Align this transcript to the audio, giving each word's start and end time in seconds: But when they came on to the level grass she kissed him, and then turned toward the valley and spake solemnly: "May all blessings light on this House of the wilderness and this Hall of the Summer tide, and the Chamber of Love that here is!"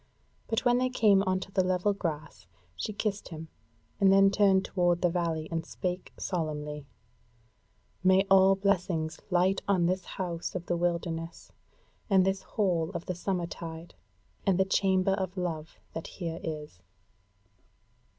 But 0.47 0.65
when 0.65 0.79
they 0.79 0.89
came 0.89 1.21
on 1.27 1.39
to 1.41 1.51
the 1.51 1.63
level 1.63 1.93
grass 1.93 2.47
she 2.75 2.91
kissed 2.91 3.27
him, 3.27 3.49
and 3.99 4.11
then 4.11 4.31
turned 4.31 4.65
toward 4.65 5.03
the 5.03 5.11
valley 5.11 5.47
and 5.51 5.63
spake 5.63 6.11
solemnly: 6.17 6.87
"May 8.03 8.25
all 8.27 8.55
blessings 8.55 9.19
light 9.29 9.61
on 9.67 9.85
this 9.85 10.05
House 10.17 10.55
of 10.55 10.65
the 10.65 10.75
wilderness 10.75 11.51
and 12.09 12.25
this 12.25 12.41
Hall 12.41 12.89
of 12.95 13.05
the 13.05 13.13
Summer 13.13 13.45
tide, 13.45 13.93
and 14.43 14.57
the 14.57 14.65
Chamber 14.65 15.13
of 15.13 15.37
Love 15.37 15.77
that 15.93 16.07
here 16.07 16.39
is!" 16.43 16.79